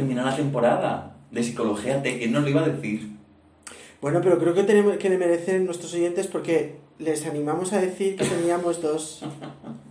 Que 0.00 0.06
terminado 0.06 0.30
la 0.30 0.36
temporada 0.36 1.16
de 1.30 1.42
Psicología 1.42 2.02
T, 2.02 2.18
que 2.18 2.26
no 2.26 2.40
lo 2.40 2.48
iba 2.48 2.62
a 2.62 2.68
decir. 2.68 3.10
Bueno, 4.00 4.20
pero 4.22 4.38
creo 4.38 4.54
que 4.54 4.62
tenemos 4.62 4.96
que 4.96 5.10
le 5.10 5.18
merecen 5.18 5.66
nuestros 5.66 5.92
oyentes 5.92 6.26
porque 6.26 6.76
les 6.98 7.26
animamos 7.26 7.74
a 7.74 7.82
decir 7.82 8.16
que 8.16 8.24
teníamos 8.24 8.80
dos. 8.80 9.22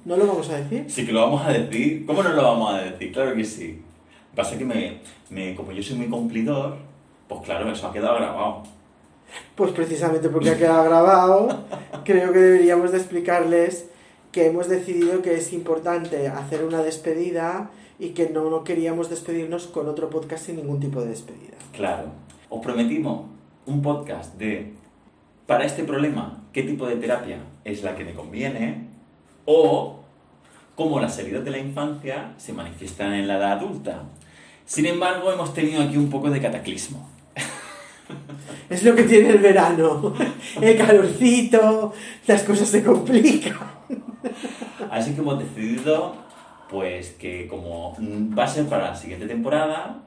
¿No 0.06 0.18
lo 0.18 0.26
vamos 0.26 0.50
a 0.50 0.58
decir? 0.58 0.86
Sí 0.88 1.06
que 1.06 1.12
lo 1.12 1.22
vamos 1.22 1.46
a 1.46 1.52
decir. 1.52 2.08
¿Cómo 2.08 2.24
no 2.24 2.34
lo 2.34 2.42
vamos 2.42 2.74
a 2.74 2.80
decir? 2.80 3.12
Claro 3.12 3.36
que 3.36 3.46
sí. 3.46 3.84
Pasa 4.36 4.58
que 4.58 4.66
me, 4.66 4.98
me 5.30 5.54
como 5.54 5.74
yo 5.74 5.84
soy 5.84 5.98
muy 5.98 6.08
cumplidor, 6.08 6.78
pues 7.28 7.42
claro, 7.42 7.72
eso 7.72 7.86
ha 7.86 7.94
quedado 7.94 8.16
grabado. 8.16 8.64
Pues 9.54 9.72
precisamente 9.74 10.30
porque 10.30 10.50
ha 10.50 10.58
quedado 10.58 10.86
grabado, 10.86 11.66
creo 12.04 12.34
que 12.34 12.40
deberíamos 12.40 12.92
de 12.92 12.98
explicarles 12.98 13.86
que 14.32 14.48
hemos 14.48 14.68
decidido 14.70 15.22
que 15.22 15.36
es 15.36 15.54
importante 15.54 16.28
hacer 16.28 16.64
una 16.64 16.84
despedida 16.84 17.72
y 17.98 18.10
que 18.10 18.30
no, 18.30 18.50
no 18.50 18.64
queríamos 18.64 19.10
despedirnos 19.10 19.68
con 19.68 19.88
otro 19.88 20.10
podcast 20.10 20.46
sin 20.46 20.58
ningún 20.58 20.80
tipo 20.80 21.02
de 21.02 21.10
despedida. 21.10 21.58
Claro. 21.74 22.08
Os 22.50 22.62
prometimos 22.62 23.26
un 23.66 23.82
podcast 23.82 24.36
de 24.36 24.74
para 25.46 25.66
este 25.66 25.84
problema, 25.84 26.44
qué 26.54 26.62
tipo 26.62 26.86
de 26.86 26.98
terapia 26.98 27.40
es 27.66 27.82
la 27.82 27.96
que 27.96 28.06
me 28.06 28.14
conviene 28.14 28.88
o 29.46 30.00
cómo 30.76 31.00
las 31.00 31.18
heridas 31.18 31.44
de 31.44 31.50
la 31.50 31.58
infancia 31.58 32.34
se 32.38 32.54
manifiestan 32.54 33.14
en 33.14 33.28
la 33.28 33.38
edad 33.38 33.54
adulta. 33.54 34.04
Sin 34.66 34.86
embargo, 34.86 35.32
hemos 35.32 35.52
tenido 35.56 35.82
aquí 35.82 35.98
un 35.98 36.10
poco 36.10 36.30
de 36.30 36.40
cataclismo. 36.40 37.10
Es 38.70 38.84
lo 38.84 38.96
que 38.96 39.04
tiene 39.04 39.30
el 39.30 39.40
verano. 39.40 40.14
El 40.62 40.78
calorcito, 40.78 41.94
las 42.28 42.44
cosas 42.44 42.70
se 42.70 42.84
complican. 42.84 43.58
Así 44.92 45.14
que 45.14 45.22
hemos 45.22 45.40
decidido, 45.40 46.14
pues, 46.70 47.12
que 47.12 47.48
como 47.48 47.96
va 48.38 48.44
a 48.44 48.48
ser 48.48 48.68
para 48.68 48.90
la 48.90 48.96
siguiente 48.96 49.28
temporada, 49.28 50.02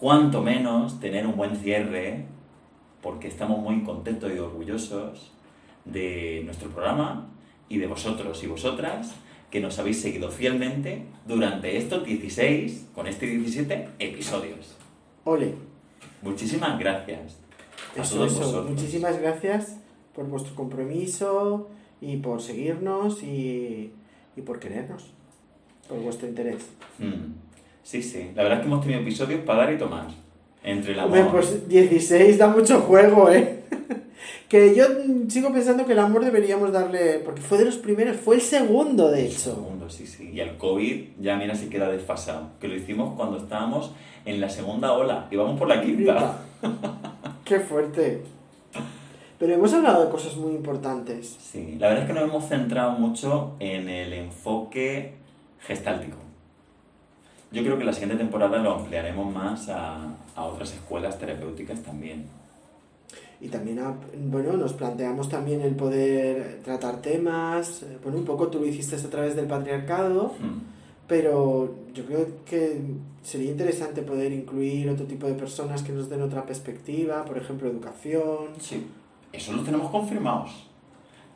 cuanto 0.00 0.42
menos 0.42 1.00
tener 1.00 1.26
un 1.26 1.36
buen 1.36 1.56
cierre, 1.56 2.26
porque 3.02 3.28
estamos 3.28 3.58
muy 3.58 3.82
contentos 3.82 4.32
y 4.34 4.38
orgullosos 4.38 5.32
de 5.84 6.42
nuestro 6.44 6.70
programa 6.70 7.28
y 7.68 7.78
de 7.78 7.86
vosotros 7.86 8.42
y 8.44 8.46
vosotras 8.46 9.14
que 9.50 9.60
nos 9.60 9.78
habéis 9.78 10.00
seguido 10.00 10.30
fielmente 10.30 11.04
durante 11.26 11.76
estos 11.76 12.04
16, 12.04 12.88
con 12.94 13.06
este 13.06 13.26
17 13.26 13.88
episodios. 13.98 14.76
Ole. 15.24 15.54
Muchísimas 16.22 16.78
gracias. 16.78 17.38
A 17.96 18.02
Eso, 18.02 18.16
todos 18.16 18.32
eso. 18.32 18.40
vosotros. 18.40 18.70
Muchísimas 18.70 19.20
gracias 19.20 19.76
por 20.14 20.26
vuestro 20.26 20.54
compromiso 20.54 21.68
y 22.02 22.16
por 22.16 22.42
seguirnos 22.42 23.22
y, 23.22 23.92
y 24.36 24.40
por 24.42 24.58
querernos, 24.58 25.12
por 25.88 25.98
vuestro 26.00 26.28
interés. 26.28 26.58
Mm. 26.98 27.32
Sí, 27.84 28.02
sí. 28.02 28.30
La 28.34 28.42
verdad 28.42 28.58
es 28.58 28.62
que 28.64 28.66
hemos 28.70 28.82
tenido 28.82 29.00
episodios 29.00 29.40
para 29.42 29.60
dar 29.60 29.72
y 29.72 29.78
tomar. 29.78 30.08
Entre 30.64 30.92
el 30.92 31.00
amor. 31.00 31.18
Hombre, 31.18 31.32
pues 31.32 31.68
16 31.68 32.38
da 32.38 32.48
mucho 32.48 32.80
juego, 32.80 33.30
¿eh? 33.30 33.60
que 34.48 34.74
yo 34.74 34.84
sigo 35.28 35.52
pensando 35.52 35.84
que 35.86 35.92
el 35.92 35.98
amor 35.98 36.24
deberíamos 36.24 36.70
darle, 36.72 37.20
porque 37.24 37.40
fue 37.40 37.58
de 37.58 37.64
los 37.64 37.76
primeros, 37.78 38.16
fue 38.16 38.36
el 38.36 38.40
segundo, 38.42 39.10
de 39.10 39.20
El 39.22 39.26
hecho. 39.26 39.54
segundo, 39.54 39.90
sí, 39.90 40.06
sí. 40.06 40.30
Y 40.32 40.40
el 40.40 40.56
COVID 40.58 41.02
ya 41.20 41.36
mira 41.36 41.54
si 41.54 41.68
queda 41.68 41.88
desfasado. 41.90 42.50
Que 42.60 42.68
lo 42.68 42.76
hicimos 42.76 43.14
cuando 43.16 43.38
estábamos 43.38 43.92
en 44.24 44.40
la 44.40 44.48
segunda 44.48 44.92
ola. 44.92 45.26
Y 45.30 45.36
vamos 45.36 45.58
por 45.58 45.68
la 45.68 45.82
quinta. 45.82 46.38
Qué 47.44 47.60
fuerte. 47.60 48.22
Pero 49.42 49.54
hemos 49.54 49.72
hablado 49.74 50.04
de 50.04 50.08
cosas 50.12 50.36
muy 50.36 50.52
importantes. 50.52 51.36
Sí, 51.40 51.74
la 51.80 51.88
verdad 51.88 52.04
es 52.04 52.08
que 52.08 52.14
nos 52.14 52.30
hemos 52.30 52.44
centrado 52.48 52.92
mucho 52.92 53.56
en 53.58 53.88
el 53.88 54.12
enfoque 54.12 55.14
gestáltico. 55.58 56.16
Yo 57.50 57.64
creo 57.64 57.76
que 57.76 57.82
la 57.82 57.92
siguiente 57.92 58.18
temporada 58.18 58.58
lo 58.58 58.72
ampliaremos 58.76 59.34
más 59.34 59.68
a, 59.68 60.14
a 60.36 60.44
otras 60.44 60.72
escuelas 60.72 61.18
terapéuticas 61.18 61.82
también. 61.82 62.26
Y 63.40 63.48
también, 63.48 63.80
a- 63.80 63.96
bueno, 64.30 64.52
nos 64.56 64.74
planteamos 64.74 65.28
también 65.28 65.60
el 65.62 65.74
poder 65.74 66.60
tratar 66.62 67.02
temas. 67.02 67.84
Bueno, 68.04 68.18
un 68.18 68.24
poco 68.24 68.46
tú 68.46 68.60
lo 68.60 68.66
hiciste 68.66 68.94
a 68.94 69.10
través 69.10 69.34
del 69.34 69.46
patriarcado, 69.46 70.34
Mm. 70.38 70.60
pero 71.08 71.74
yo 71.92 72.04
creo 72.06 72.26
que 72.48 72.80
sería 73.24 73.50
interesante 73.50 74.02
poder 74.02 74.30
incluir 74.32 74.88
otro 74.88 75.04
tipo 75.06 75.26
de 75.26 75.34
personas 75.34 75.82
que 75.82 75.90
nos 75.90 76.08
den 76.08 76.22
otra 76.22 76.46
perspectiva, 76.46 77.24
por 77.24 77.38
ejemplo, 77.38 77.68
educación. 77.68 78.50
Sí, 78.60 78.86
eso 79.32 79.52
lo 79.52 79.62
tenemos 79.62 79.90
confirmados. 79.90 80.68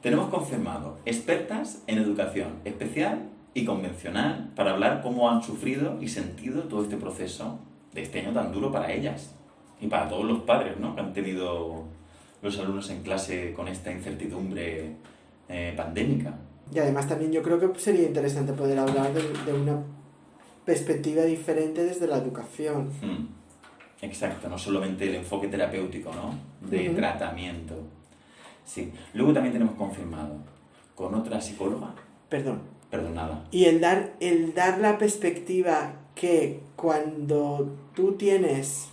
Tenemos 0.03 0.29
confirmado 0.31 0.99
expertas 1.05 1.83
en 1.87 1.99
educación 1.99 2.61
especial 2.65 3.29
y 3.55 3.65
convencional 3.65 4.53
para 4.55 4.73
hablar 4.73 5.01
cómo 5.03 5.31
han 5.31 5.43
sufrido 5.43 5.99
y 6.01 6.09
sentido 6.09 6.65
todo 6.65 6.83
este 6.83 6.97
proceso 6.97 7.59
de 7.95 8.03
este 8.03 8.21
año 8.21 8.33
tan 8.33 8.53
duro 8.53 8.71
para 8.71 8.93
ellas 8.93 9.35
y 9.81 9.87
para 9.87 10.09
todos 10.09 10.25
los 10.25 10.41
padres 10.41 10.79
¿no? 10.79 10.95
que 10.95 11.01
han 11.01 11.13
tenido 11.13 11.85
los 12.43 12.59
alumnos 12.59 12.91
en 12.91 13.03
clase 13.03 13.53
con 13.55 13.69
esta 13.69 13.91
incertidumbre 13.91 14.97
eh, 15.49 15.73
pandémica. 15.77 16.35
Y 16.73 16.79
además 16.79 17.09
también 17.09 17.33
yo 17.33 17.43
creo 17.43 17.59
que 17.59 17.79
sería 17.79 18.07
interesante 18.07 18.53
poder 18.53 18.79
hablar 18.79 19.13
de, 19.13 19.23
de 19.23 19.53
una 19.53 19.83
perspectiva 20.65 21.23
diferente 21.23 21.85
desde 21.85 22.07
la 22.07 22.19
educación. 22.19 22.91
Mm, 23.01 23.29
Exacto, 24.03 24.49
no 24.49 24.59
solamente 24.59 25.09
el 25.09 25.17
enfoque 25.17 25.49
terapéutico, 25.49 26.11
¿no? 26.13 26.35
De 26.69 26.91
tratamiento. 26.91 27.75
Sí. 28.65 28.93
Luego 29.15 29.33
también 29.33 29.53
tenemos 29.53 29.75
confirmado 29.75 30.37
con 30.95 31.15
otra 31.15 31.41
psicóloga, 31.41 31.95
Perdón. 32.29 32.61
perdonada, 32.91 33.45
Y 33.51 33.65
el 33.67 33.81
dar, 33.81 34.15
el 34.21 34.55
dar 34.55 34.79
la 34.79 34.99
perspectiva 34.99 35.93
que 36.15 36.61
cuando 36.75 37.77
tú 37.95 38.13
tienes 38.13 38.89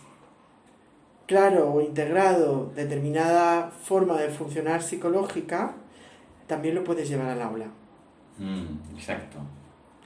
claro 1.25 1.72
o 1.74 1.81
integrado 1.81 2.72
determinada 2.75 3.72
forma 3.72 4.18
de 4.18 4.30
funcionar 4.30 4.81
psicológica, 4.84 5.75
también 6.47 6.75
lo 6.75 6.84
puedes 6.84 7.09
llevar 7.09 7.30
al 7.30 7.42
aula. 7.42 7.68
Mm, 8.38 8.96
exacto. 8.96 9.38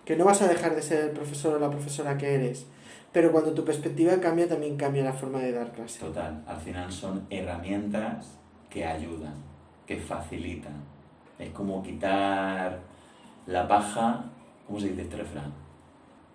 Que 0.05 0.15
no 0.15 0.25
vas 0.25 0.41
a 0.41 0.47
dejar 0.47 0.75
de 0.75 0.81
ser 0.81 1.05
el 1.05 1.11
profesor 1.11 1.55
o 1.55 1.59
la 1.59 1.69
profesora 1.69 2.17
que 2.17 2.33
eres, 2.35 2.67
pero 3.11 3.31
cuando 3.31 3.53
tu 3.53 3.63
perspectiva 3.63 4.19
cambia, 4.19 4.47
también 4.47 4.77
cambia 4.77 5.03
la 5.03 5.13
forma 5.13 5.39
de 5.39 5.51
dar 5.51 5.71
clase. 5.71 5.99
Total, 5.99 6.43
al 6.47 6.57
final 6.57 6.91
son 6.91 7.25
herramientas 7.29 8.37
que 8.69 8.85
ayudan, 8.85 9.33
que 9.85 9.97
facilitan. 9.97 10.73
Es 11.39 11.49
como 11.51 11.81
quitar 11.83 12.79
la 13.45 13.67
paja, 13.67 14.25
¿cómo 14.65 14.79
se 14.79 14.89
dice 14.89 15.03
este 15.03 15.17
refrán? 15.17 15.51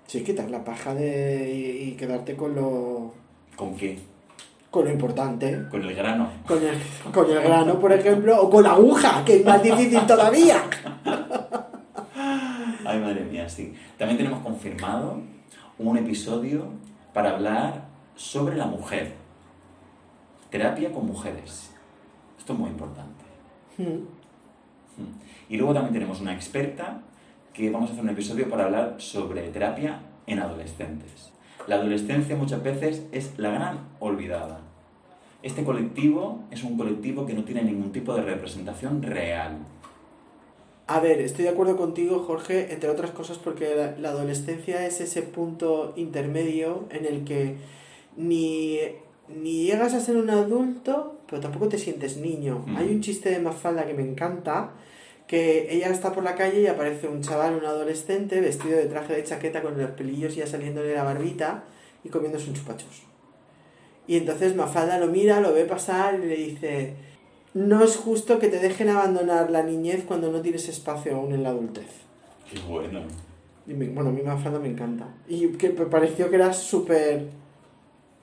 Sí, 0.07 0.23
quitar 0.25 0.51
la 0.51 0.65
paja 0.65 0.95
de, 0.95 1.53
y, 1.53 1.89
y 1.89 1.93
quedarte 1.93 2.37
con 2.37 2.55
lo, 2.55 3.15
¿Con 3.57 3.77
qué? 3.77 3.99
con 4.71 4.87
lo 4.87 4.91
importante. 4.91 5.69
Con 5.71 5.83
el 5.83 5.95
grano. 5.95 6.31
Con 6.47 6.59
el, 6.63 6.77
con 7.13 7.31
el 7.31 7.43
grano, 7.43 7.79
por 7.79 7.93
ejemplo, 7.93 8.41
o 8.41 8.51
con 8.51 8.63
la 8.65 8.73
aguja, 8.73 9.23
que 9.25 9.37
es 9.37 9.45
más 9.45 9.63
difícil 9.63 10.01
todavía. 10.07 10.65
Ay, 12.85 12.99
madre 12.99 13.25
mía, 13.31 13.49
sí. 13.49 13.75
También 13.99 14.17
tenemos 14.19 14.41
confirmado 14.43 15.21
un 15.91 15.99
episodio 15.99 16.67
para 17.13 17.31
hablar 17.31 17.85
sobre 18.17 18.57
la 18.57 18.67
mujer. 18.67 19.15
Terapia 20.51 20.93
con 20.93 21.07
mujeres. 21.07 21.71
Esto 22.39 22.53
es 22.53 22.59
muy 22.59 22.71
importante. 22.71 23.25
Hmm. 23.79 24.05
Y 25.49 25.57
luego 25.57 25.75
también 25.75 25.95
tenemos 25.95 26.21
una 26.21 26.35
experta 26.35 27.01
que 27.53 27.71
vamos 27.71 27.91
a 27.91 27.93
hacer 27.93 28.05
un 28.05 28.11
episodio 28.11 28.49
para 28.49 28.65
hablar 28.65 28.97
sobre 28.99 29.49
terapia 29.49 30.01
en 30.27 30.41
adolescentes. 30.41 31.33
La 31.67 31.77
adolescencia 31.77 32.37
muchas 32.37 32.63
veces 32.63 33.07
es 33.13 33.39
la 33.39 33.51
gran 33.51 33.79
olvidada. 34.01 34.61
Este 35.43 35.65
colectivo 35.65 36.45
es 36.51 36.63
un 36.63 36.77
colectivo 36.77 37.27
que 37.27 37.35
no 37.35 37.45
tiene 37.45 37.63
ningún 37.63 37.93
tipo 37.93 38.15
de 38.15 38.23
representación 38.23 39.03
real. 39.03 39.59
A 40.87 41.01
ver, 41.01 41.21
estoy 41.21 41.45
de 41.45 41.51
acuerdo 41.51 41.77
contigo, 41.77 42.25
Jorge, 42.27 42.73
entre 42.73 42.91
otras 42.91 43.13
cosas 43.13 43.39
porque 43.39 43.75
la, 43.75 43.97
la 43.99 44.11
adolescencia 44.11 44.87
es 44.87 45.01
ese 45.01 45.23
punto 45.23 45.93
intermedio 45.97 46.87
en 46.91 47.07
el 47.07 47.25
que 47.25 47.57
ni, 48.17 48.79
ni 49.29 49.65
llegas 49.65 49.95
a 49.95 50.01
ser 50.01 50.17
un 50.17 50.31
adulto, 50.31 51.21
pero 51.29 51.41
tampoco 51.41 51.69
te 51.69 51.79
sientes 51.79 52.17
niño. 52.17 52.65
Mm. 52.67 52.77
Hay 52.77 52.89
un 52.89 53.01
chiste 53.01 53.31
de 53.31 53.39
Mafalda 53.39 53.87
que 53.87 53.95
me 53.95 54.03
encanta, 54.03 54.73
que 55.27 55.75
ella 55.75 55.89
está 55.89 56.13
por 56.13 56.25
la 56.25 56.35
calle 56.35 56.61
y 56.61 56.67
aparece 56.67 57.09
un 57.09 57.23
chaval, 57.23 57.55
un 57.55 57.65
adolescente, 57.65 58.41
vestido 58.41 58.77
de 58.77 58.87
traje 58.87 59.15
de 59.15 59.25
chaqueta 59.25 59.63
con 59.63 59.81
los 59.81 59.91
pelillos 59.93 60.35
ya 60.35 60.47
saliéndole 60.47 60.95
la 60.95 61.05
barbita 61.05 61.65
y 62.05 62.09
comiéndose 62.09 62.49
un 62.49 62.57
chupachos. 62.57 63.03
Y 64.07 64.17
entonces 64.17 64.57
Mafalda 64.57 64.99
lo 64.99 65.07
mira, 65.07 65.41
lo 65.41 65.55
ve 65.55 65.65
pasar 65.65 66.21
y 66.23 66.27
le 66.27 66.37
dice, 66.37 66.95
no 67.55 67.83
es 67.85 67.97
justo 67.97 68.39
que 68.39 68.49
te 68.49 68.59
dejen 68.59 68.89
abandonar 68.89 69.51
la 69.51 69.63
niñez 69.63 70.05
cuando 70.07 70.31
no 70.33 70.41
tienes 70.41 70.69
espacio 70.69 71.17
aún 71.17 71.33
en 71.33 71.43
la 71.43 71.51
adultez. 71.51 71.87
Qué 72.51 72.59
bueno. 72.69 73.01
Y 73.67 73.75
me- 73.75 73.89
bueno, 73.91 74.11
a 74.11 74.13
mí 74.13 74.23
Mafalda 74.23 74.59
me 74.59 74.69
encanta. 74.69 75.07
Y 75.29 75.49
que 75.53 75.71
me 75.71 75.87
pareció 75.87 76.29
que 76.31 76.37
era 76.37 76.53
súper 76.53 77.27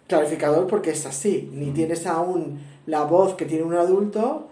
clarificador 0.08 0.68
porque 0.68 0.92
es 0.92 1.06
así. 1.06 1.50
Ni 1.54 1.68
Mm. 1.68 1.74
tienes 1.74 2.08
aún 2.08 2.60
la 2.86 3.04
voz 3.04 3.36
que 3.36 3.46
tiene 3.46 3.64
un 3.64 3.76
adulto, 3.76 4.48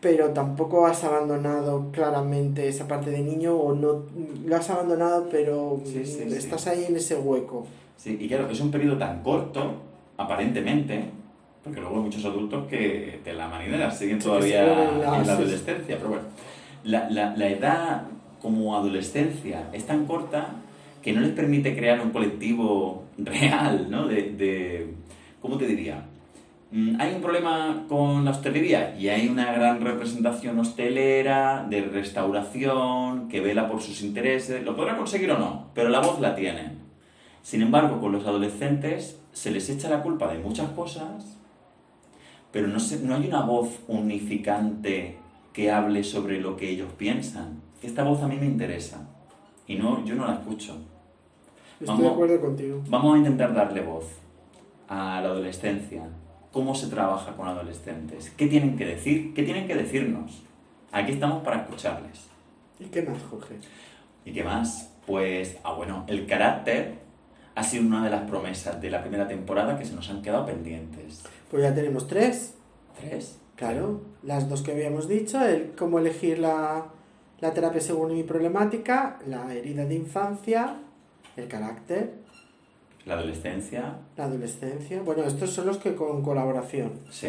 pero 0.00 0.30
tampoco 0.30 0.86
has 0.86 1.04
abandonado 1.04 1.90
claramente 1.92 2.68
esa 2.68 2.86
parte 2.88 3.10
de 3.10 3.20
niño 3.20 3.54
o 3.56 3.74
no 3.74 4.04
lo 4.46 4.56
has 4.56 4.68
abandonado, 4.70 5.28
pero 5.30 5.80
Sí, 5.84 6.04
sí, 6.04 6.24
sí. 6.28 6.34
estás 6.34 6.66
ahí 6.66 6.84
en 6.88 6.96
ese 6.96 7.16
hueco. 7.16 7.66
Sí, 7.96 8.16
y 8.20 8.28
claro, 8.28 8.48
es 8.48 8.60
un 8.60 8.70
periodo 8.70 8.98
tan 8.98 9.22
corto, 9.22 9.74
aparentemente, 10.16 11.04
porque 11.64 11.80
luego 11.80 11.96
hay 11.96 12.02
muchos 12.02 12.24
adultos 12.24 12.66
que 12.68 13.20
de 13.24 13.32
la 13.34 13.48
manera 13.48 13.90
siguen 13.90 14.20
Sí, 14.20 14.26
todavía 14.26 14.62
siguen 14.64 14.88
en 14.88 14.94
en 14.94 15.00
la- 15.02 15.18
sí, 15.24 15.24
sí. 15.24 15.30
adolescencia, 15.30 15.96
pero 15.96 16.08
bueno, 16.08 16.24
la, 16.84 17.08
la, 17.10 17.36
la 17.36 17.48
edad 17.48 18.02
como 18.40 18.76
adolescencia 18.76 19.68
es 19.72 19.86
tan 19.86 20.06
corta 20.06 20.48
que 21.02 21.12
no 21.12 21.20
les 21.20 21.30
permite 21.30 21.76
crear 21.76 22.00
un 22.00 22.10
colectivo 22.10 23.04
real, 23.18 23.86
¿no? 23.90 24.06
De, 24.08 24.32
de 24.32 24.94
¿cómo 25.40 25.56
te 25.58 25.66
diría? 25.66 26.04
Mm, 26.72 27.00
Hay 27.00 27.14
un 27.14 27.20
problema 27.22 27.84
con 27.88 28.24
la 28.24 28.30
hostelería 28.32 28.96
y 28.98 29.08
hay 29.08 29.28
una 29.28 29.52
gran 29.52 29.80
representación 29.80 30.58
hostelera 30.58 31.66
de 31.68 31.82
restauración 31.82 33.28
que 33.28 33.40
vela 33.40 33.68
por 33.68 33.80
sus 33.82 34.02
intereses. 34.02 34.64
Lo 34.64 34.74
podrá 34.74 34.96
conseguir 34.96 35.30
o 35.32 35.38
no, 35.38 35.66
pero 35.74 35.88
la 35.90 36.00
voz 36.00 36.18
la 36.20 36.34
tienen. 36.34 36.78
Sin 37.42 37.62
embargo, 37.62 38.00
con 38.00 38.12
los 38.12 38.26
adolescentes 38.26 39.18
se 39.32 39.50
les 39.50 39.68
echa 39.70 39.88
la 39.88 40.02
culpa 40.02 40.32
de 40.32 40.38
muchas 40.38 40.70
cosas, 40.70 41.36
pero 42.52 42.68
no, 42.68 42.78
se- 42.78 43.00
no 43.00 43.14
hay 43.16 43.26
una 43.26 43.42
voz 43.42 43.80
unificante 43.88 45.16
que 45.52 45.70
hable 45.70 46.04
sobre 46.04 46.40
lo 46.40 46.56
que 46.56 46.70
ellos 46.70 46.90
piensan. 46.96 47.60
Esta 47.82 48.04
voz 48.04 48.22
a 48.22 48.28
mí 48.28 48.36
me 48.36 48.46
interesa 48.46 49.08
y 49.66 49.76
no, 49.76 50.04
yo 50.04 50.14
no 50.14 50.26
la 50.26 50.34
escucho. 50.34 50.76
Estoy 51.80 51.86
Vamos. 51.88 52.02
de 52.02 52.08
acuerdo 52.10 52.40
contigo. 52.40 52.82
Vamos 52.88 53.14
a 53.14 53.18
intentar 53.18 53.54
darle 53.54 53.80
voz 53.80 54.04
a 54.88 55.20
la 55.20 55.28
adolescencia. 55.30 56.08
¿Cómo 56.52 56.74
se 56.74 56.88
trabaja 56.88 57.32
con 57.34 57.48
adolescentes? 57.48 58.30
¿Qué 58.36 58.46
tienen 58.46 58.76
que 58.76 58.84
decir? 58.86 59.32
¿Qué 59.34 59.42
tienen 59.42 59.66
que 59.66 59.74
decirnos? 59.74 60.42
Aquí 60.92 61.12
estamos 61.12 61.42
para 61.42 61.62
escucharles. 61.62 62.26
¿Y 62.78 62.84
qué 62.84 63.02
más, 63.02 63.22
Jorge? 63.22 63.56
¿Y 64.24 64.32
qué 64.32 64.44
más? 64.44 64.94
Pues, 65.06 65.56
ah, 65.64 65.72
bueno, 65.72 66.04
el 66.08 66.26
carácter 66.26 66.98
ha 67.54 67.62
sido 67.62 67.84
una 67.86 68.02
de 68.04 68.10
las 68.10 68.28
promesas 68.28 68.80
de 68.80 68.90
la 68.90 69.00
primera 69.02 69.28
temporada 69.28 69.78
que 69.78 69.84
se 69.84 69.94
nos 69.94 70.08
han 70.10 70.22
quedado 70.22 70.46
pendientes. 70.46 71.22
Pues 71.50 71.62
ya 71.62 71.74
tenemos 71.74 72.06
tres. 72.06 72.54
¿Tres? 73.00 73.38
Claro, 73.56 74.00
las 74.22 74.48
dos 74.48 74.62
que 74.62 74.72
habíamos 74.72 75.08
dicho, 75.08 75.40
el 75.44 75.72
cómo 75.76 75.98
elegir 75.98 76.38
la, 76.38 76.86
la 77.40 77.52
terapia 77.54 77.80
según 77.80 78.14
mi 78.14 78.22
problemática, 78.22 79.18
la 79.26 79.52
herida 79.54 79.84
de 79.84 79.94
infancia, 79.94 80.76
el 81.36 81.48
carácter, 81.48 82.14
La 83.04 83.14
adolescencia, 83.14 83.96
la 84.16 84.24
adolescencia. 84.24 85.02
Bueno, 85.02 85.24
estos 85.24 85.50
son 85.50 85.66
los 85.66 85.76
que 85.78 85.94
con 85.94 86.22
colaboración. 86.22 86.92
sí. 87.10 87.28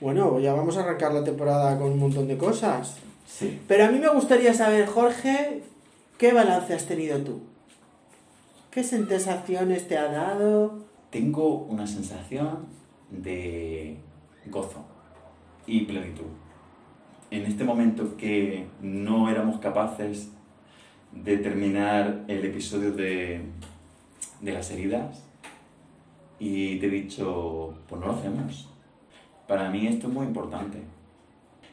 Bueno, 0.00 0.40
ya 0.40 0.52
vamos 0.52 0.76
a 0.76 0.80
arrancar 0.82 1.14
la 1.14 1.22
temporada 1.22 1.78
con 1.78 1.92
un 1.92 1.98
montón 2.00 2.26
de 2.26 2.36
cosas. 2.36 2.96
Sí. 3.24 3.60
Pero 3.68 3.84
a 3.84 3.88
mí 3.88 4.00
me 4.00 4.08
gustaría 4.08 4.52
saber, 4.52 4.86
Jorge, 4.88 5.62
¿qué 6.18 6.32
balance 6.32 6.74
has 6.74 6.86
tenido 6.86 7.18
tú? 7.20 7.40
¿Qué 8.72 8.82
sensaciones 8.82 9.86
te 9.86 9.98
ha 9.98 10.10
dado? 10.10 10.86
Tengo 11.10 11.58
una 11.64 11.86
sensación 11.86 12.64
de 13.10 13.98
gozo 14.46 14.82
y 15.66 15.82
plenitud. 15.82 16.24
En 17.30 17.44
este 17.44 17.64
momento 17.64 18.16
que 18.16 18.64
no 18.80 19.28
éramos 19.28 19.60
capaces 19.60 20.30
de 21.12 21.36
terminar 21.36 22.24
el 22.28 22.46
episodio 22.46 22.92
de, 22.92 23.42
de 24.40 24.52
las 24.52 24.70
heridas 24.70 25.22
y 26.38 26.78
te 26.78 26.86
he 26.86 26.90
dicho, 26.90 27.74
pues 27.86 28.00
no 28.00 28.06
lo 28.06 28.14
hacemos. 28.14 28.70
Para 29.46 29.68
mí 29.68 29.86
esto 29.86 30.06
es 30.06 30.14
muy 30.14 30.24
importante. 30.24 30.78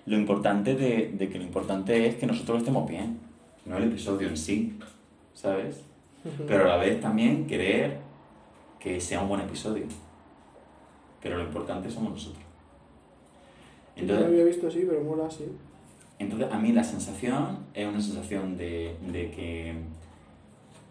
Lo 0.06 0.18
importante 0.18 0.76
de, 0.76 1.14
de 1.18 1.30
que 1.30 1.38
lo 1.38 1.46
importante 1.46 2.08
es 2.08 2.16
que 2.16 2.28
nosotros 2.28 2.58
estemos 2.58 2.90
bien, 2.90 3.20
no 3.66 3.78
el 3.78 3.86
episodio 3.86 4.28
en 4.28 4.36
sí, 4.36 4.78
¿sabes? 5.34 5.89
Pero 6.48 6.66
a 6.66 6.68
la 6.68 6.78
vez 6.78 7.00
también 7.00 7.48
querer 7.48 8.00
que 8.80 9.00
sea 9.00 9.22
un 9.22 9.30
buen 9.30 9.42
episodio. 9.42 9.86
Pero 11.22 11.38
lo 11.38 11.44
importante 11.44 11.90
somos 11.90 12.12
nosotros. 12.12 12.44
Yo 13.96 14.04
no 14.06 14.08
lo 14.08 14.14
Entonces, 14.14 14.28
había 14.28 14.46
visto 14.46 14.68
así, 14.68 14.86
pero 14.88 15.04
mola 15.04 15.26
así. 15.28 15.46
entonces 16.18 16.52
a 16.52 16.58
mí 16.58 16.72
la 16.72 16.84
sensación 16.84 17.60
es 17.74 17.88
una 17.88 18.02
sensación 18.02 18.58
de, 18.58 18.96
de 19.12 19.32
que 19.32 19.76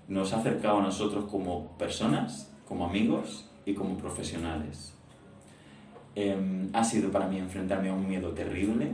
nos 0.08 0.32
ha 0.32 0.38
acercado 0.38 0.78
a 0.78 0.82
nosotros 0.82 1.24
como 1.30 1.68
personas, 1.78 2.50
como 2.66 2.84
amigos 2.86 3.48
y 3.64 3.74
como 3.74 3.96
profesionales. 3.96 4.94
Em, 6.14 6.68
ha 6.72 6.82
sido 6.84 7.10
para 7.12 7.28
mí 7.28 7.38
enfrentarme 7.38 7.88
a 7.90 7.94
un 7.94 8.08
miedo 8.08 8.30
terrible, 8.32 8.92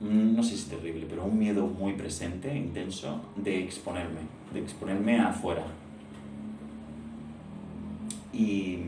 no 0.00 0.42
sé 0.42 0.56
si 0.56 0.70
terrible, 0.70 1.06
pero 1.08 1.24
un 1.24 1.38
miedo 1.38 1.66
muy 1.66 1.92
presente, 1.92 2.56
intenso, 2.56 3.20
de 3.36 3.62
exponerme, 3.62 4.20
de 4.52 4.60
exponerme 4.60 5.20
afuera. 5.20 5.64
Y 8.32 8.78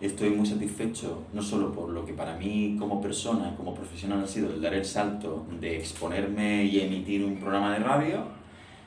estoy 0.00 0.30
muy 0.30 0.46
satisfecho, 0.46 1.24
no 1.34 1.42
solo 1.42 1.72
por 1.72 1.90
lo 1.90 2.06
que 2.06 2.14
para 2.14 2.36
mí 2.36 2.76
como 2.78 3.02
persona, 3.02 3.54
como 3.56 3.74
profesional 3.74 4.24
ha 4.24 4.26
sido 4.26 4.50
el 4.50 4.62
dar 4.62 4.72
el 4.72 4.84
salto 4.84 5.46
de 5.60 5.76
exponerme 5.76 6.64
y 6.64 6.80
emitir 6.80 7.22
un 7.22 7.36
programa 7.36 7.72
de 7.74 7.80
radio, 7.80 8.24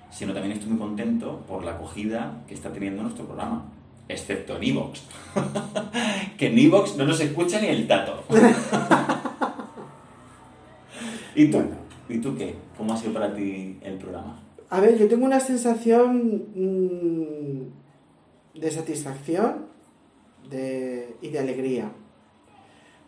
sino 0.10 0.34
también 0.34 0.54
estoy 0.54 0.70
muy 0.70 0.80
contento 0.80 1.44
por 1.48 1.64
la 1.64 1.74
acogida 1.74 2.42
que 2.48 2.56
está 2.56 2.72
teniendo 2.74 3.04
nuestro 3.04 3.26
programa, 3.26 3.66
excepto 4.10 4.58
en 4.58 4.64
Evox. 4.64 5.04
que 6.38 6.48
en 6.48 6.58
Evox 6.58 6.96
no 6.98 7.06
nos 7.06 7.20
escucha 7.20 7.62
ni 7.62 7.68
el 7.68 7.86
tato. 7.86 8.24
¿Y 11.36 11.48
tú? 11.48 11.62
¿Y 12.10 12.20
tú 12.20 12.36
qué? 12.38 12.56
¿Cómo 12.78 12.94
ha 12.94 12.98
sido 12.98 13.14
para 13.14 13.34
ti 13.34 13.78
el 13.82 13.98
programa? 13.98 14.40
A 14.70 14.80
ver, 14.80 14.98
yo 14.98 15.08
tengo 15.08 15.26
una 15.26 15.40
sensación 15.40 16.46
mm, 16.56 18.60
de 18.60 18.72
satisfacción 18.72 19.66
de, 20.50 21.16
y 21.22 21.30
de 21.30 21.40
alegría. 21.40 21.92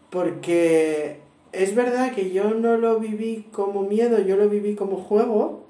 Porque 0.09 1.19
es 1.51 1.75
verdad 1.75 2.13
que 2.13 2.31
yo 2.31 2.51
no 2.51 2.77
lo 2.77 2.99
viví 2.99 3.47
como 3.51 3.83
miedo, 3.83 4.19
yo 4.19 4.37
lo 4.37 4.49
viví 4.49 4.75
como 4.75 4.97
juego. 4.97 5.65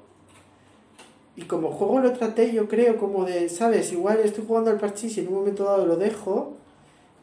Y 1.36 1.44
como 1.44 1.72
juego 1.72 2.00
lo 2.00 2.14
traté, 2.14 2.54
yo 2.54 2.70
creo, 2.70 2.98
como 2.98 3.26
de, 3.26 3.50
¿sabes? 3.50 3.92
Igual 3.92 4.20
estoy 4.24 4.46
jugando 4.48 4.72
al 4.72 4.80
parchís 4.80 5.18
y 5.18 5.22
en 5.22 5.28
un 5.28 5.34
momento 5.34 5.66
dado 5.66 5.86
lo 5.86 5.98
dejo. 5.98 6.54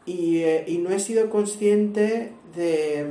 Y, 0.05 0.39
eh, 0.39 0.65
y 0.67 0.79
no 0.79 0.91
he 0.91 0.99
sido 0.99 1.31
consciente 1.31 2.33
de 2.55 3.07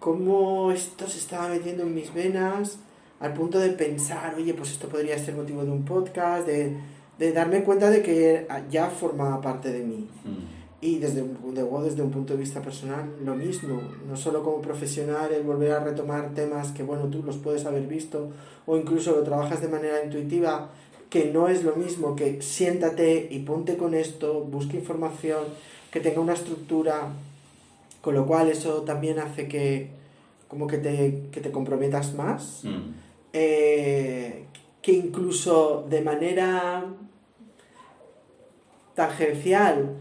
cómo 0.00 0.70
esto 0.72 1.06
se 1.08 1.18
estaba 1.18 1.48
metiendo 1.48 1.82
en 1.84 1.94
mis 1.94 2.12
venas 2.14 2.78
al 3.20 3.32
punto 3.34 3.58
de 3.58 3.70
pensar, 3.70 4.34
oye, 4.36 4.54
pues 4.54 4.70
esto 4.70 4.88
podría 4.88 5.18
ser 5.18 5.34
motivo 5.34 5.64
de 5.64 5.70
un 5.72 5.84
podcast, 5.84 6.46
de, 6.46 6.76
de 7.18 7.32
darme 7.32 7.64
cuenta 7.64 7.90
de 7.90 8.02
que 8.02 8.46
ya 8.70 8.88
formaba 8.90 9.40
parte 9.40 9.72
de 9.72 9.82
mí. 9.84 10.08
Mm, 10.24 10.58
Y 10.80 10.98
desde, 11.00 11.22
un- 11.22 11.36
luego, 11.52 11.82
desde 11.82 12.02
un 12.02 12.12
punto 12.12 12.34
de 12.34 12.38
vista 12.38 12.62
personal, 12.62 13.10
lo 13.24 13.34
mismo. 13.34 13.80
No 14.08 14.16
solo 14.16 14.44
como 14.44 14.60
profesional, 14.62 15.32
el 15.32 15.42
volver 15.42 15.72
a 15.72 15.80
retomar 15.82 16.32
temas 16.34 16.70
que, 16.70 16.84
bueno, 16.84 17.06
tú 17.06 17.20
los 17.24 17.36
puedes 17.38 17.64
haber 17.66 17.88
visto 17.88 18.30
o 18.64 18.76
incluso 18.76 19.10
lo 19.10 19.24
trabajas 19.24 19.60
de 19.60 19.66
manera 19.66 20.04
intuitiva, 20.04 20.70
que 21.10 21.32
no 21.32 21.48
es 21.48 21.64
lo 21.64 21.74
mismo 21.74 22.14
que 22.14 22.40
siéntate 22.42 23.26
y 23.28 23.40
ponte 23.40 23.76
con 23.76 23.94
esto, 23.94 24.42
busca 24.44 24.76
información, 24.76 25.42
que 25.90 25.98
tenga 25.98 26.20
una 26.20 26.34
estructura, 26.34 27.08
con 28.00 28.14
lo 28.14 28.26
cual 28.26 28.48
eso 28.48 28.82
también 28.82 29.18
hace 29.18 29.48
que 29.48 29.90
como 30.48 30.66
que 30.66 30.78
te, 30.78 31.24
que 31.30 31.40
te 31.40 31.50
comprometas 31.50 32.14
más 32.14 32.62
mm, 32.64 32.90
eh, 33.32 34.44
que 34.80 34.92
incluso 34.92 35.84
de 35.88 36.00
manera 36.00 36.84
tangencial 38.94 39.96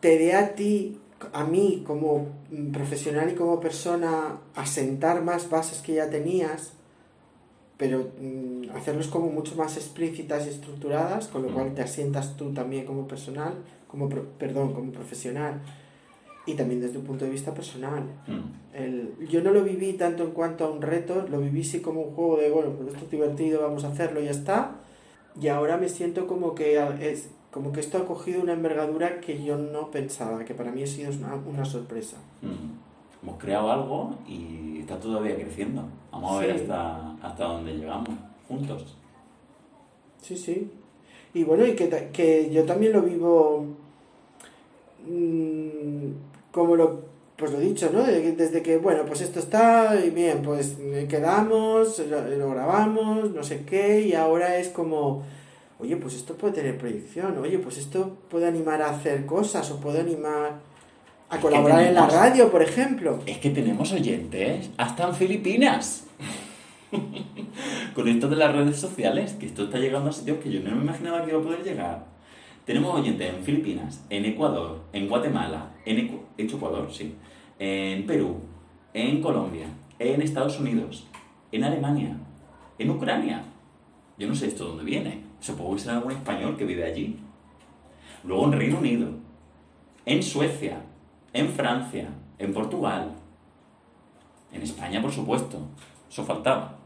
te 0.00 0.18
dé 0.18 0.34
a 0.34 0.54
ti, 0.54 0.98
a 1.32 1.44
mí 1.44 1.84
como 1.86 2.28
profesional 2.72 3.30
y 3.30 3.34
como 3.34 3.60
persona, 3.60 4.38
asentar 4.56 5.22
más 5.22 5.48
bases 5.48 5.78
que 5.80 5.94
ya 5.94 6.10
tenías, 6.10 6.72
pero 7.76 8.10
mm, 8.20 8.70
hacerlos 8.76 9.06
como 9.08 9.26
mucho 9.28 9.54
más 9.56 9.76
explícitas 9.76 10.46
y 10.46 10.50
estructuradas, 10.50 11.28
con 11.28 11.42
lo 11.42 11.50
Mm. 11.50 11.52
cual 11.54 11.74
te 11.74 11.82
asientas 11.82 12.36
tú 12.36 12.52
también 12.52 12.84
como 12.84 13.06
personal, 13.06 13.54
como 13.88 14.08
pro- 14.08 14.26
perdón, 14.38 14.72
como 14.74 14.90
profesional, 14.92 15.60
y 16.46 16.54
también 16.54 16.80
desde 16.80 16.98
un 16.98 17.04
punto 17.04 17.24
de 17.24 17.30
vista 17.30 17.54
personal. 17.54 18.02
mm. 18.26 18.62
El, 18.74 19.28
yo 19.28 19.42
no 19.42 19.50
lo 19.50 19.62
viví 19.62 19.92
tanto 19.94 20.24
en 20.24 20.30
cuanto 20.30 20.64
a 20.64 20.70
un 20.70 20.80
reto, 20.80 21.26
lo 21.28 21.40
viví 21.40 21.62
sí 21.62 21.80
como 21.80 22.00
un 22.00 22.14
juego 22.14 22.38
de, 22.38 22.50
bueno, 22.50 22.70
pues 22.70 22.88
esto 22.88 23.04
es 23.04 23.10
divertido, 23.10 23.60
vamos 23.60 23.84
a 23.84 23.88
hacerlo 23.88 24.20
y 24.20 24.24
ya 24.24 24.30
está. 24.30 24.76
Y 25.40 25.48
ahora 25.48 25.76
me 25.76 25.88
siento 25.88 26.26
como 26.26 26.54
que 26.54 26.78
es 27.00 27.30
como 27.50 27.70
que 27.70 27.80
esto 27.80 27.98
ha 27.98 28.06
cogido 28.06 28.40
una 28.42 28.54
envergadura 28.54 29.20
que 29.20 29.44
yo 29.44 29.58
no 29.58 29.90
pensaba, 29.90 30.42
que 30.44 30.54
para 30.54 30.72
mí 30.72 30.82
ha 30.82 30.86
sido 30.86 31.12
una, 31.12 31.34
una 31.34 31.64
sorpresa. 31.66 32.16
Mm. 32.40 33.22
Hemos 33.22 33.38
creado 33.38 33.70
algo 33.70 34.16
y 34.26 34.78
está 34.80 34.98
todavía 34.98 35.36
creciendo. 35.36 35.84
Vamos 36.10 36.32
a 36.32 36.40
ver 36.40 36.52
hasta, 36.52 37.12
hasta 37.22 37.44
dónde 37.44 37.74
llegamos, 37.74 38.08
juntos. 38.48 38.96
Sí, 40.20 40.36
sí. 40.36 40.70
Y 41.34 41.44
bueno, 41.44 41.66
y 41.66 41.76
que, 41.76 42.10
que 42.12 42.50
yo 42.50 42.64
también 42.64 42.92
lo 42.92 43.02
vivo 43.02 43.66
mm, 45.06 46.10
como 46.52 46.76
lo 46.76 47.10
pues 47.36 47.50
lo 47.50 47.58
dicho, 47.58 47.90
¿no? 47.92 48.04
De- 48.04 48.32
Desde 48.32 48.62
que, 48.62 48.76
bueno, 48.76 49.04
pues 49.04 49.20
esto 49.20 49.40
está 49.40 49.96
y 50.04 50.10
bien, 50.10 50.42
pues 50.42 50.76
quedamos, 51.08 51.98
lo, 52.08 52.50
grabamos, 52.50 53.32
no 53.32 53.42
sé 53.42 53.64
qué, 53.64 54.02
y 54.02 54.12
ahora 54.14 54.58
es 54.58 54.68
como, 54.68 55.24
oye, 55.80 55.96
pues 55.96 56.14
esto 56.14 56.34
puede 56.34 56.52
tener 56.54 56.78
proyección, 56.78 57.36
oye, 57.38 57.58
pues 57.58 57.78
esto 57.78 58.16
puede 58.28 58.46
animar 58.46 58.80
a 58.82 58.90
hacer 58.90 59.26
cosas 59.26 59.68
o 59.72 59.80
puede 59.80 60.00
animar 60.00 60.60
a 61.30 61.36
Es 61.36 61.42
colaborar 61.42 61.82
en 61.82 61.94
la 61.94 62.06
radio, 62.06 62.48
por 62.48 62.62
ejemplo. 62.62 63.18
Es 63.26 63.38
que 63.38 63.50
tenemos 63.50 63.90
oyentes 63.92 64.70
hasta 64.76 65.08
en 65.08 65.14
Filipinas. 65.14 66.04
Con 67.94 68.06
esto 68.08 68.28
de 68.28 68.36
las 68.36 68.54
redes 68.54 68.76
sociales, 68.76 69.32
que 69.32 69.46
esto 69.46 69.64
está 69.64 69.78
llegando 69.78 70.10
a 70.10 70.12
sitios 70.12 70.38
que 70.38 70.50
yo 70.50 70.60
no 70.60 70.76
me 70.76 70.82
imaginaba 70.82 71.24
que 71.24 71.30
iba 71.32 71.40
a 71.40 71.42
poder 71.42 71.64
llegar. 71.64 72.04
Tenemos 72.64 72.94
oyentes 72.94 73.34
en 73.34 73.42
Filipinas, 73.42 74.04
en 74.10 74.24
Ecuador, 74.26 74.80
en 74.92 75.08
Guatemala, 75.08 75.70
en 75.84 76.20
Ecuador, 76.36 76.88
sí, 76.92 77.14
en 77.58 78.06
Perú, 78.06 78.40
en 78.94 79.20
Colombia, 79.20 79.66
en 79.98 80.22
Estados 80.22 80.58
Unidos, 80.58 81.06
en 81.50 81.64
Alemania, 81.64 82.16
en 82.78 82.90
Ucrania. 82.90 83.44
Yo 84.18 84.28
no 84.28 84.34
sé 84.34 84.48
esto 84.48 84.66
dónde 84.66 84.84
viene. 84.84 85.22
Supongo 85.40 85.74
que 85.74 85.80
será 85.80 85.96
algún 85.96 86.12
español 86.12 86.56
que 86.56 86.64
vive 86.64 86.84
allí. 86.84 87.18
Luego 88.24 88.44
en 88.44 88.52
Reino 88.52 88.78
Unido, 88.78 89.08
en 90.06 90.22
Suecia, 90.22 90.80
en 91.32 91.48
Francia, 91.48 92.08
en 92.38 92.52
Portugal, 92.52 93.12
en 94.52 94.62
España, 94.62 95.02
por 95.02 95.10
supuesto. 95.10 95.58
Eso 96.08 96.24
faltaba. 96.24 96.76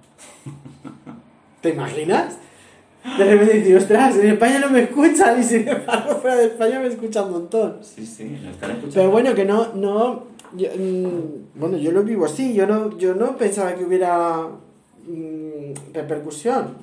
¿Te 1.60 1.70
imaginas? 1.70 2.38
De 3.18 3.24
repente 3.24 3.54
dices, 3.54 3.82
ostras, 3.82 4.16
en 4.16 4.30
España 4.30 4.58
no 4.58 4.70
me 4.70 4.82
escuchan 4.82 5.40
y 5.40 5.42
sin 5.42 5.68
embargo 5.68 6.16
fuera 6.16 6.36
de 6.36 6.46
España 6.46 6.80
me 6.80 6.88
escuchan 6.88 7.26
un 7.26 7.32
montón. 7.32 7.78
Sí, 7.82 8.04
sí, 8.04 8.38
lo 8.42 8.50
están 8.50 8.72
escuchando. 8.72 8.94
Pero 8.94 9.10
bueno, 9.10 9.34
que 9.34 9.44
no, 9.44 9.72
no, 9.74 10.24
yo, 10.54 10.68
mm, 10.76 11.58
bueno, 11.58 11.76
yo 11.78 11.92
lo 11.92 12.02
vivo 12.02 12.26
así, 12.26 12.52
yo 12.52 12.66
no, 12.66 12.96
yo 12.98 13.14
no 13.14 13.36
pensaba 13.36 13.74
que 13.74 13.84
hubiera 13.84 14.48
mm, 15.06 15.94
repercusión. 15.94 16.74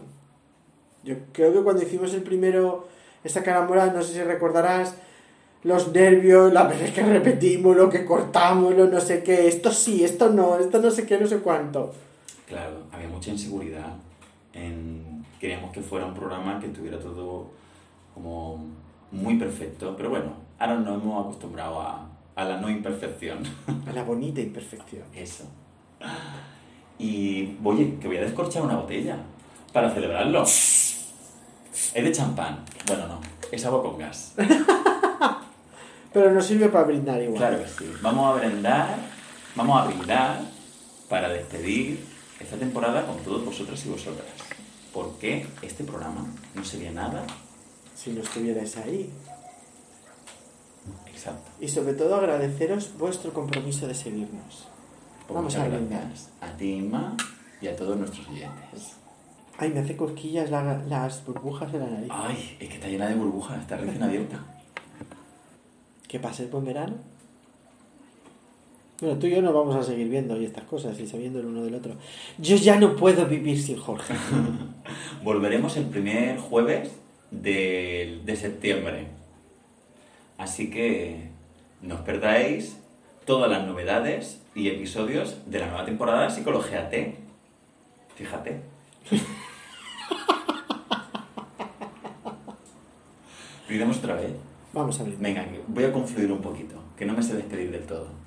Yo 1.03 1.15
creo 1.33 1.53
que 1.53 1.61
cuando 1.61 1.83
hicimos 1.83 2.13
el 2.13 2.23
primero, 2.23 2.87
esta 3.23 3.43
carambola, 3.43 3.87
no 3.87 4.01
sé 4.01 4.13
si 4.13 4.23
recordarás, 4.23 4.95
los 5.63 5.91
nervios, 5.93 6.51
las 6.51 6.69
veces 6.69 6.91
que 6.91 7.03
repetimos, 7.03 7.75
lo 7.75 7.89
que 7.89 8.05
cortamos, 8.05 8.75
lo 8.75 8.87
no 8.87 8.99
sé 8.99 9.23
qué, 9.23 9.47
esto 9.47 9.71
sí, 9.71 10.03
esto 10.03 10.29
no, 10.29 10.57
esto 10.57 10.79
no 10.79 10.91
sé 10.91 11.05
qué, 11.05 11.17
no 11.17 11.27
sé 11.27 11.37
cuánto. 11.37 11.93
Claro, 12.47 12.83
había 12.91 13.07
mucha 13.07 13.31
inseguridad. 13.31 13.93
En... 14.53 15.25
Queríamos 15.39 15.71
que 15.71 15.81
fuera 15.81 16.05
un 16.05 16.13
programa 16.13 16.59
que 16.59 16.69
tuviera 16.69 16.97
todo 16.99 17.51
como 18.13 18.65
muy 19.11 19.37
perfecto. 19.37 19.93
Pero 19.97 20.09
bueno, 20.09 20.33
ahora 20.57 20.75
nos 20.75 21.01
hemos 21.01 21.25
acostumbrado 21.25 21.81
a, 21.81 22.07
a 22.35 22.43
la 22.45 22.61
no 22.61 22.69
imperfección. 22.69 23.39
A 23.87 23.91
la 23.91 24.03
bonita 24.03 24.39
imperfección. 24.39 25.03
Eso. 25.13 25.43
Y, 26.97 27.57
oye, 27.63 27.97
que 27.99 28.07
voy 28.07 28.17
a 28.17 28.21
descorchar 28.21 28.61
una 28.61 28.77
botella 28.77 29.17
para 29.73 29.89
celebrarlo. 29.89 30.43
Es 30.43 31.93
de 31.93 32.11
champán. 32.11 32.63
Bueno, 32.87 33.07
no, 33.07 33.19
es 33.51 33.65
agua 33.65 33.81
con 33.81 33.97
gas. 33.97 34.35
Pero 36.13 36.31
nos 36.31 36.45
sirve 36.45 36.69
para 36.69 36.85
brindar 36.85 37.21
igual. 37.21 37.37
Claro 37.37 37.59
que 37.59 37.67
sí. 37.67 37.91
Vamos 38.01 38.31
a 38.31 38.39
brindar, 38.39 38.97
vamos 39.55 39.81
a 39.81 39.85
brindar 39.87 40.39
para 41.09 41.27
despedir 41.29 42.12
esta 42.39 42.57
temporada 42.57 43.05
con 43.05 43.17
todos 43.19 43.45
vosotros 43.45 43.85
y 43.85 43.89
vosotras. 43.89 44.27
Porque 44.93 45.45
este 45.61 45.83
programa 45.83 46.25
no 46.55 46.63
sería 46.63 46.91
nada. 46.91 47.25
Si 47.95 48.11
no 48.11 48.21
estuvierais 48.21 48.75
ahí. 48.77 49.09
Exacto. 51.07 51.51
Y 51.59 51.67
sobre 51.67 51.93
todo 51.93 52.15
agradeceros 52.15 52.97
vuestro 52.97 53.33
compromiso 53.33 53.87
de 53.87 53.95
seguirnos. 53.95 54.67
Pues 55.27 55.35
Vamos 55.35 55.55
a 55.55 55.67
brindar. 55.67 56.07
a 56.41 56.47
ti, 56.57 56.73
Inma, 56.73 57.15
y 57.61 57.67
a 57.67 57.75
todos 57.75 57.97
nuestros 57.97 58.27
oyentes. 58.27 58.93
Ay, 59.57 59.69
me 59.69 59.79
hace 59.79 59.95
cosquillas 59.95 60.49
la- 60.49 60.79
las 60.89 61.25
burbujas 61.25 61.73
en 61.73 61.79
la 61.79 61.85
nariz. 61.87 62.09
Ay, 62.11 62.57
es 62.59 62.67
que 62.69 62.75
está 62.75 62.87
llena 62.87 63.07
de 63.07 63.15
burbujas, 63.15 63.61
está 63.61 63.77
recién 63.77 64.03
abierta. 64.03 64.39
¿Que 66.07 66.19
pase 66.19 66.43
el 66.43 66.49
buen 66.49 66.65
verano? 66.65 66.95
Bueno, 69.03 69.19
tú 69.19 69.27
y 69.27 69.31
yo 69.31 69.41
nos 69.41 69.53
vamos 69.53 69.75
a 69.75 69.83
seguir 69.83 70.07
viendo 70.07 70.39
y 70.39 70.45
estas 70.45 70.63
cosas 70.63 70.97
y 70.97 71.05
sabiendo 71.05 71.41
el 71.41 71.47
uno 71.47 71.65
del 71.65 71.75
otro. 71.75 71.95
Yo 72.37 72.55
ya 72.55 72.79
no 72.79 72.95
puedo 72.95 73.25
vivir 73.25 73.61
sin 73.61 73.75
Jorge. 73.75 74.13
Volveremos 75.23 75.75
el 75.75 75.87
primer 75.87 76.37
jueves 76.37 76.89
de, 77.29 78.21
de 78.23 78.35
septiembre. 78.37 79.07
Así 80.37 80.69
que 80.69 81.31
no 81.81 81.95
os 81.95 82.01
perdáis 82.01 82.77
todas 83.25 83.51
las 83.51 83.67
novedades 83.67 84.39
y 84.55 84.69
episodios 84.69 85.35
de 85.47 85.59
la 85.59 85.67
nueva 85.67 85.83
temporada 85.83 86.23
de 86.23 86.29
Psicología 86.29 86.89
T. 86.89 87.17
Fíjate. 88.15 88.61
Brindemos 93.67 93.97
otra 93.97 94.15
vez. 94.15 94.31
Vamos 94.71 94.97
a 94.97 95.03
ver. 95.03 95.17
Venga, 95.17 95.45
voy 95.67 95.83
a 95.83 95.91
confluir 95.91 96.31
un 96.31 96.39
poquito, 96.39 96.75
que 96.97 97.05
no 97.05 97.11
me 97.11 97.21
sé 97.21 97.35
despedir 97.35 97.69
del 97.69 97.85
todo. 97.85 98.23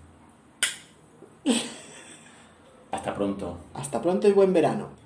Hasta 2.91 3.06
Hasta 3.75 4.03
pronto 4.03 4.29
y 4.29 4.33
buen 4.33 4.53
verano. 4.53 5.06